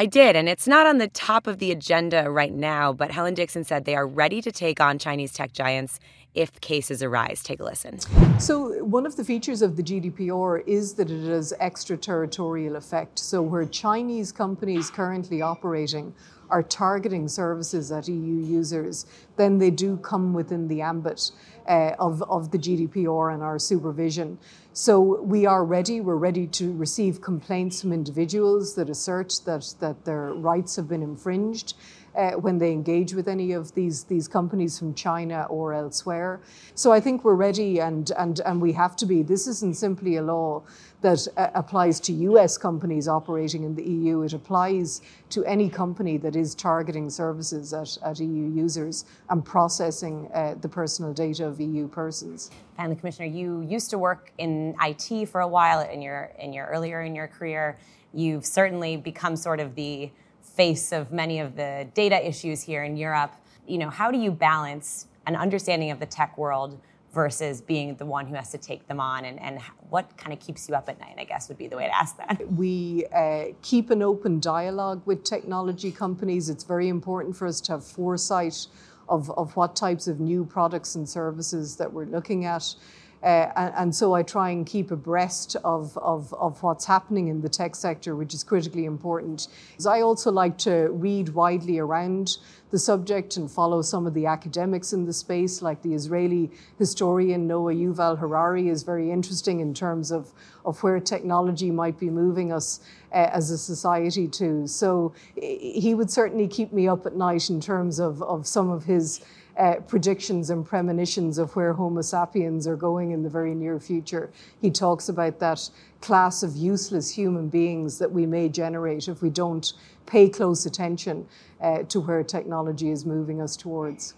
I 0.00 0.06
did, 0.06 0.34
and 0.34 0.48
it's 0.48 0.66
not 0.66 0.86
on 0.86 0.96
the 0.96 1.08
top 1.08 1.46
of 1.46 1.58
the 1.58 1.70
agenda 1.70 2.30
right 2.30 2.54
now, 2.54 2.90
but 2.94 3.10
Helen 3.10 3.34
Dixon 3.34 3.64
said 3.64 3.84
they 3.84 3.96
are 3.96 4.06
ready 4.06 4.40
to 4.40 4.50
take 4.50 4.80
on 4.80 4.98
Chinese 4.98 5.34
tech 5.34 5.52
giants 5.52 6.00
if 6.34 6.60
cases 6.60 7.02
arise. 7.02 7.42
Take 7.42 7.60
a 7.60 7.64
listen. 7.64 7.98
So, 8.38 8.84
one 8.84 9.06
of 9.06 9.16
the 9.16 9.24
features 9.24 9.62
of 9.62 9.76
the 9.76 9.82
GDPR 9.82 10.66
is 10.66 10.94
that 10.94 11.10
it 11.10 11.28
has 11.28 11.52
extraterritorial 11.60 12.76
effect. 12.76 13.18
So, 13.18 13.42
where 13.42 13.64
Chinese 13.66 14.32
companies 14.32 14.90
currently 14.90 15.42
operating 15.42 16.14
are 16.50 16.62
targeting 16.62 17.28
services 17.28 17.92
at 17.92 18.08
EU 18.08 18.34
users, 18.44 19.06
then 19.36 19.58
they 19.58 19.70
do 19.70 19.96
come 19.98 20.34
within 20.34 20.68
the 20.68 20.82
ambit 20.82 21.30
uh, 21.68 21.92
of, 21.98 22.22
of 22.24 22.50
the 22.50 22.58
GDPR 22.58 23.32
and 23.32 23.42
our 23.42 23.58
supervision. 23.58 24.38
So 24.72 25.20
we 25.22 25.46
are 25.46 25.64
ready. 25.64 26.00
We're 26.00 26.16
ready 26.16 26.46
to 26.48 26.72
receive 26.72 27.20
complaints 27.20 27.80
from 27.80 27.92
individuals 27.92 28.74
that 28.74 28.88
assert 28.88 29.40
that, 29.44 29.74
that 29.80 30.04
their 30.04 30.32
rights 30.32 30.76
have 30.76 30.88
been 30.88 31.02
infringed. 31.02 31.74
Uh, 32.16 32.32
when 32.32 32.58
they 32.58 32.72
engage 32.72 33.14
with 33.14 33.28
any 33.28 33.52
of 33.52 33.72
these 33.74 34.02
these 34.02 34.26
companies 34.26 34.76
from 34.76 34.92
China 34.94 35.46
or 35.48 35.72
elsewhere. 35.72 36.40
So 36.74 36.90
I 36.90 36.98
think 36.98 37.22
we're 37.22 37.36
ready, 37.36 37.78
and 37.78 38.10
and 38.18 38.40
and 38.40 38.60
we 38.60 38.72
have 38.72 38.96
to 38.96 39.06
be. 39.06 39.22
This 39.22 39.46
isn't 39.46 39.76
simply 39.76 40.16
a 40.16 40.22
law 40.22 40.64
that 41.02 41.26
uh, 41.36 41.48
applies 41.54 42.00
to 42.00 42.12
US 42.12 42.58
companies 42.58 43.08
operating 43.08 43.64
in 43.64 43.74
the 43.74 43.84
EU. 43.84 44.22
It 44.22 44.32
applies 44.32 45.02
to 45.30 45.44
any 45.44 45.68
company 45.68 46.16
that 46.18 46.36
is 46.36 46.54
targeting 46.54 47.08
services 47.08 47.72
at, 47.72 47.96
at 48.04 48.18
EU 48.18 48.50
users 48.50 49.04
and 49.28 49.44
processing 49.44 50.28
uh, 50.34 50.56
the 50.60 50.68
personal 50.68 51.12
data 51.12 51.46
of 51.46 51.60
EU 51.60 51.88
persons. 51.88 52.50
Finally, 52.76 52.96
Commissioner, 52.96 53.28
you 53.28 53.62
used 53.62 53.90
to 53.90 53.98
work 53.98 54.32
in 54.38 54.74
IT 54.82 55.28
for 55.28 55.40
a 55.42 55.48
while 55.48 55.80
in 55.80 56.02
your, 56.02 56.32
in 56.38 56.52
your 56.52 56.66
earlier 56.66 57.02
in 57.02 57.14
your 57.14 57.28
career. 57.28 57.78
You've 58.12 58.44
certainly 58.44 58.96
become 58.96 59.36
sort 59.36 59.60
of 59.60 59.74
the 59.74 60.10
face 60.42 60.92
of 60.92 61.12
many 61.12 61.40
of 61.40 61.56
the 61.56 61.88
data 61.94 62.26
issues 62.26 62.62
here 62.62 62.84
in 62.84 62.96
Europe. 62.96 63.32
You 63.66 63.78
know, 63.78 63.90
how 63.90 64.10
do 64.10 64.18
you 64.18 64.30
balance 64.30 65.06
an 65.26 65.36
understanding 65.36 65.90
of 65.90 66.00
the 66.00 66.06
tech 66.06 66.36
world 66.38 66.80
versus 67.12 67.60
being 67.60 67.94
the 67.96 68.06
one 68.06 68.26
who 68.26 68.34
has 68.34 68.50
to 68.50 68.58
take 68.58 68.86
them 68.86 69.00
on? 69.00 69.24
And, 69.24 69.40
and 69.40 69.60
what 69.90 70.16
kind 70.16 70.32
of 70.32 70.40
keeps 70.40 70.68
you 70.68 70.74
up 70.74 70.88
at 70.88 71.00
night 71.00 71.16
i 71.18 71.24
guess 71.24 71.48
would 71.48 71.58
be 71.58 71.66
the 71.66 71.76
way 71.76 71.86
to 71.86 71.94
ask 71.94 72.16
that. 72.18 72.40
We 72.52 73.04
uh, 73.14 73.46
keep 73.62 73.90
an 73.90 74.02
open 74.02 74.40
dialogue 74.40 75.02
with 75.06 75.24
technology 75.24 75.90
companies. 75.90 76.48
It's 76.48 76.64
very 76.64 76.88
important 76.88 77.36
for 77.36 77.46
us 77.46 77.60
to 77.62 77.72
have 77.72 77.84
foresight 77.84 78.66
of, 79.08 79.30
of 79.32 79.56
what 79.56 79.74
types 79.74 80.06
of 80.06 80.20
new 80.20 80.44
products 80.44 80.94
and 80.94 81.08
services 81.08 81.76
that 81.76 81.92
we're 81.92 82.04
looking 82.04 82.44
at 82.44 82.74
uh, 83.22 83.52
and, 83.54 83.74
and, 83.76 83.94
so 83.94 84.14
I 84.14 84.22
try 84.22 84.48
and 84.50 84.64
keep 84.64 84.90
abreast 84.90 85.54
of, 85.62 85.96
of, 85.98 86.32
of 86.32 86.62
what's 86.62 86.86
happening 86.86 87.28
in 87.28 87.42
the 87.42 87.50
tech 87.50 87.74
sector, 87.74 88.16
which 88.16 88.32
is 88.32 88.42
critically 88.42 88.86
important. 88.86 89.48
I 89.86 90.00
also 90.00 90.32
like 90.32 90.56
to 90.58 90.88
read 90.90 91.30
widely 91.30 91.78
around 91.78 92.38
the 92.70 92.78
subject 92.78 93.36
and 93.36 93.50
follow 93.50 93.82
some 93.82 94.06
of 94.06 94.14
the 94.14 94.26
academics 94.26 94.92
in 94.92 95.04
the 95.04 95.12
space, 95.12 95.60
like 95.60 95.82
the 95.82 95.92
Israeli 95.92 96.50
historian 96.78 97.46
Noah 97.46 97.74
Yuval 97.74 98.18
Harari 98.18 98.68
is 98.68 98.84
very 98.84 99.10
interesting 99.10 99.60
in 99.60 99.74
terms 99.74 100.10
of, 100.10 100.32
of 100.64 100.82
where 100.82 100.98
technology 101.00 101.70
might 101.70 101.98
be 101.98 102.08
moving 102.08 102.52
us 102.52 102.80
uh, 103.12 103.28
as 103.32 103.50
a 103.50 103.58
society 103.58 104.28
to. 104.28 104.66
So 104.66 105.12
he 105.36 105.94
would 105.94 106.10
certainly 106.10 106.46
keep 106.48 106.72
me 106.72 106.88
up 106.88 107.06
at 107.06 107.16
night 107.16 107.50
in 107.50 107.60
terms 107.60 107.98
of, 107.98 108.22
of 108.22 108.46
some 108.46 108.70
of 108.70 108.84
his 108.84 109.20
uh, 109.60 109.74
predictions 109.86 110.48
and 110.48 110.64
premonitions 110.64 111.36
of 111.36 111.54
where 111.54 111.74
Homo 111.74 112.00
sapiens 112.00 112.66
are 112.66 112.76
going 112.76 113.10
in 113.10 113.22
the 113.22 113.28
very 113.28 113.54
near 113.54 113.78
future. 113.78 114.30
He 114.62 114.70
talks 114.70 115.10
about 115.10 115.38
that 115.40 115.68
class 116.00 116.42
of 116.42 116.56
useless 116.56 117.10
human 117.10 117.48
beings 117.48 117.98
that 117.98 118.10
we 118.10 118.24
may 118.24 118.48
generate 118.48 119.06
if 119.06 119.20
we 119.20 119.28
don't 119.28 119.70
pay 120.06 120.30
close 120.30 120.64
attention 120.64 121.28
uh, 121.60 121.82
to 121.84 122.00
where 122.00 122.22
technology 122.22 122.90
is 122.90 123.04
moving 123.04 123.42
us 123.42 123.54
towards. 123.54 124.14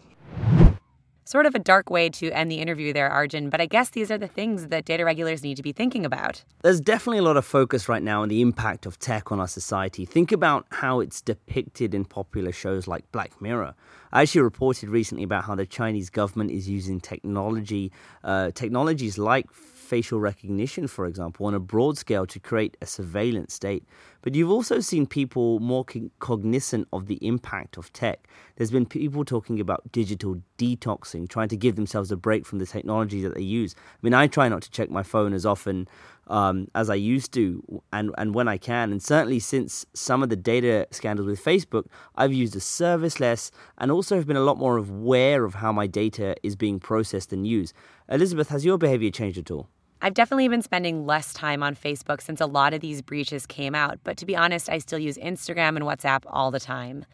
Sort 1.32 1.46
of 1.46 1.54
a 1.54 1.58
dark 1.58 1.88
way 1.88 2.10
to 2.10 2.30
end 2.32 2.50
the 2.50 2.56
interview 2.56 2.92
there, 2.92 3.08
Arjun, 3.08 3.48
but 3.48 3.58
I 3.58 3.64
guess 3.64 3.88
these 3.88 4.10
are 4.10 4.18
the 4.18 4.28
things 4.28 4.66
that 4.66 4.84
data 4.84 5.02
regulators 5.02 5.42
need 5.42 5.56
to 5.56 5.62
be 5.62 5.72
thinking 5.72 6.04
about. 6.04 6.44
There's 6.60 6.78
definitely 6.78 7.20
a 7.20 7.22
lot 7.22 7.38
of 7.38 7.46
focus 7.46 7.88
right 7.88 8.02
now 8.02 8.20
on 8.20 8.28
the 8.28 8.42
impact 8.42 8.84
of 8.84 8.98
tech 8.98 9.32
on 9.32 9.40
our 9.40 9.48
society. 9.48 10.04
Think 10.04 10.30
about 10.30 10.66
how 10.72 11.00
it's 11.00 11.22
depicted 11.22 11.94
in 11.94 12.04
popular 12.04 12.52
shows 12.52 12.86
like 12.86 13.10
Black 13.12 13.40
Mirror. 13.40 13.74
I 14.12 14.20
actually 14.20 14.42
reported 14.42 14.90
recently 14.90 15.24
about 15.24 15.44
how 15.44 15.54
the 15.54 15.64
Chinese 15.64 16.10
government 16.10 16.50
is 16.50 16.68
using 16.68 17.00
technology, 17.00 17.92
uh, 18.24 18.50
technologies 18.50 19.16
like 19.16 19.50
facial 19.92 20.20
recognition, 20.20 20.86
for 20.86 21.06
example, 21.06 21.46
on 21.46 21.54
a 21.54 21.60
broad 21.60 21.96
scale 21.96 22.26
to 22.26 22.38
create 22.40 22.76
a 22.82 22.86
surveillance 22.86 23.54
state. 23.54 23.84
But 24.22 24.36
you've 24.36 24.50
also 24.50 24.80
seen 24.80 25.06
people 25.06 25.58
more 25.58 25.84
cognizant 26.20 26.88
of 26.92 27.06
the 27.06 27.18
impact 27.26 27.76
of 27.76 27.92
tech. 27.92 28.28
There's 28.56 28.70
been 28.70 28.86
people 28.86 29.24
talking 29.24 29.60
about 29.60 29.90
digital 29.90 30.40
detoxing, 30.58 31.28
trying 31.28 31.48
to 31.48 31.56
give 31.56 31.74
themselves 31.74 32.12
a 32.12 32.16
break 32.16 32.46
from 32.46 32.60
the 32.60 32.66
technology 32.66 33.20
that 33.22 33.34
they 33.34 33.42
use. 33.42 33.74
I 33.78 33.98
mean, 34.02 34.14
I 34.14 34.28
try 34.28 34.48
not 34.48 34.62
to 34.62 34.70
check 34.70 34.90
my 34.90 35.02
phone 35.02 35.32
as 35.32 35.44
often 35.44 35.88
um, 36.28 36.68
as 36.74 36.88
I 36.88 36.94
used 36.94 37.32
to, 37.34 37.82
and 37.92 38.14
and 38.16 38.34
when 38.34 38.46
I 38.46 38.56
can. 38.56 38.92
And 38.92 39.02
certainly 39.02 39.40
since 39.40 39.84
some 39.92 40.22
of 40.22 40.28
the 40.28 40.36
data 40.36 40.86
scandals 40.92 41.26
with 41.26 41.44
Facebook, 41.44 41.86
I've 42.14 42.32
used 42.32 42.54
the 42.54 42.60
service 42.60 43.18
less, 43.18 43.50
and 43.78 43.90
also 43.90 44.16
have 44.16 44.26
been 44.26 44.36
a 44.36 44.40
lot 44.40 44.56
more 44.56 44.78
aware 44.78 45.44
of 45.44 45.54
how 45.54 45.72
my 45.72 45.88
data 45.88 46.36
is 46.44 46.54
being 46.54 46.78
processed 46.78 47.32
and 47.32 47.46
used. 47.46 47.74
Elizabeth, 48.08 48.48
has 48.50 48.64
your 48.64 48.78
behavior 48.78 49.10
changed 49.10 49.38
at 49.38 49.50
all? 49.50 49.68
I've 50.04 50.14
definitely 50.14 50.49
been 50.49 50.62
spending 50.62 51.06
less 51.06 51.32
time 51.32 51.62
on 51.62 51.76
Facebook 51.76 52.21
since 52.21 52.40
a 52.40 52.47
lot 52.47 52.75
of 52.75 52.80
these 52.80 53.00
breaches 53.02 53.47
came 53.47 53.73
out, 53.73 54.00
but 54.02 54.16
to 54.16 54.26
be 54.26 54.35
honest, 54.35 54.68
I 54.68 54.78
still 54.78 54.99
use 54.99 55.16
Instagram 55.16 55.76
and 55.76 55.82
WhatsApp 55.82 56.25
all 56.26 56.50
the 56.50 56.59
time. 56.59 57.04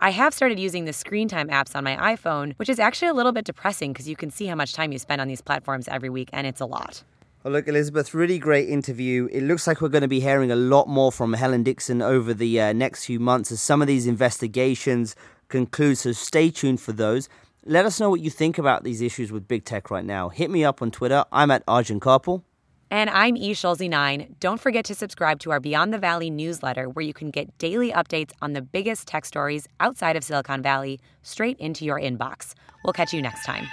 I 0.00 0.10
have 0.10 0.32
started 0.32 0.60
using 0.60 0.84
the 0.84 0.92
screen 0.92 1.26
time 1.26 1.48
apps 1.48 1.74
on 1.74 1.82
my 1.82 1.96
iPhone, 1.96 2.54
which 2.56 2.68
is 2.68 2.78
actually 2.78 3.08
a 3.08 3.12
little 3.12 3.32
bit 3.32 3.44
depressing 3.44 3.92
because 3.92 4.08
you 4.08 4.14
can 4.14 4.30
see 4.30 4.46
how 4.46 4.54
much 4.54 4.72
time 4.72 4.92
you 4.92 5.00
spend 5.00 5.20
on 5.20 5.26
these 5.26 5.40
platforms 5.40 5.88
every 5.88 6.10
week, 6.10 6.30
and 6.32 6.46
it's 6.46 6.60
a 6.60 6.64
lot. 6.64 7.02
Well, 7.42 7.54
look, 7.54 7.66
Elizabeth, 7.66 8.14
really 8.14 8.38
great 8.38 8.68
interview. 8.68 9.28
It 9.32 9.42
looks 9.42 9.66
like 9.66 9.80
we're 9.80 9.88
going 9.88 10.02
to 10.02 10.08
be 10.08 10.20
hearing 10.20 10.52
a 10.52 10.56
lot 10.56 10.86
more 10.86 11.10
from 11.10 11.32
Helen 11.32 11.64
Dixon 11.64 12.00
over 12.00 12.32
the 12.32 12.60
uh, 12.60 12.72
next 12.72 13.06
few 13.06 13.18
months 13.18 13.50
as 13.50 13.60
some 13.60 13.82
of 13.82 13.88
these 13.88 14.06
investigations 14.06 15.16
conclude, 15.48 15.98
so 15.98 16.12
stay 16.12 16.50
tuned 16.50 16.80
for 16.80 16.92
those. 16.92 17.28
Let 17.70 17.84
us 17.84 18.00
know 18.00 18.08
what 18.08 18.20
you 18.20 18.30
think 18.30 18.56
about 18.56 18.82
these 18.82 19.02
issues 19.02 19.30
with 19.30 19.46
big 19.46 19.66
tech 19.66 19.90
right 19.90 20.04
now. 20.04 20.30
Hit 20.30 20.50
me 20.50 20.64
up 20.64 20.80
on 20.80 20.90
Twitter. 20.90 21.26
I'm 21.30 21.50
at 21.50 21.64
Arjun 21.68 22.00
Kharpal. 22.00 22.42
And 22.90 23.10
I'm 23.10 23.36
E. 23.36 23.52
Schulze9. 23.52 24.40
Don't 24.40 24.58
forget 24.58 24.86
to 24.86 24.94
subscribe 24.94 25.38
to 25.40 25.50
our 25.50 25.60
Beyond 25.60 25.92
the 25.92 25.98
Valley 25.98 26.30
newsletter, 26.30 26.88
where 26.88 27.04
you 27.04 27.12
can 27.12 27.30
get 27.30 27.58
daily 27.58 27.92
updates 27.92 28.30
on 28.40 28.54
the 28.54 28.62
biggest 28.62 29.06
tech 29.06 29.26
stories 29.26 29.68
outside 29.80 30.16
of 30.16 30.24
Silicon 30.24 30.62
Valley 30.62 30.98
straight 31.20 31.58
into 31.58 31.84
your 31.84 32.00
inbox. 32.00 32.54
We'll 32.84 32.94
catch 32.94 33.12
you 33.12 33.20
next 33.20 33.44
time. 33.44 33.66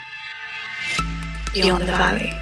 Beyond 1.53 1.83
the 1.83 1.85
Valley. 1.85 2.33